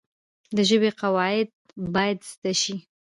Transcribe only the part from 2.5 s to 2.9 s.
سي.